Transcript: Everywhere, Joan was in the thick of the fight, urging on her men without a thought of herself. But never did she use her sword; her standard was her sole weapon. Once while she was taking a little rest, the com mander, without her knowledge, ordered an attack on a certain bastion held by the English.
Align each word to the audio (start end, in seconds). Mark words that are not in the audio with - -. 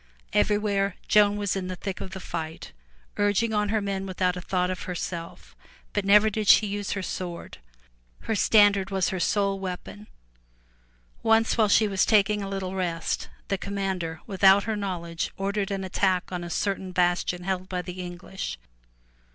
Everywhere, 0.33 0.95
Joan 1.07 1.37
was 1.37 1.55
in 1.55 1.67
the 1.67 1.75
thick 1.75 2.01
of 2.01 2.09
the 2.09 2.19
fight, 2.19 2.71
urging 3.17 3.53
on 3.53 3.69
her 3.69 3.81
men 3.81 4.07
without 4.07 4.35
a 4.35 4.41
thought 4.41 4.71
of 4.71 4.85
herself. 4.89 5.55
But 5.93 6.05
never 6.05 6.31
did 6.31 6.47
she 6.47 6.65
use 6.65 6.93
her 6.93 7.03
sword; 7.03 7.59
her 8.21 8.33
standard 8.33 8.89
was 8.89 9.09
her 9.09 9.19
sole 9.19 9.59
weapon. 9.59 10.07
Once 11.21 11.55
while 11.55 11.69
she 11.69 11.87
was 11.87 12.03
taking 12.03 12.41
a 12.41 12.49
little 12.49 12.73
rest, 12.73 13.29
the 13.47 13.59
com 13.59 13.75
mander, 13.75 14.21
without 14.25 14.63
her 14.63 14.75
knowledge, 14.75 15.29
ordered 15.37 15.69
an 15.69 15.83
attack 15.83 16.31
on 16.31 16.43
a 16.43 16.49
certain 16.49 16.91
bastion 16.91 17.43
held 17.43 17.69
by 17.69 17.83
the 17.83 18.01
English. 18.01 18.57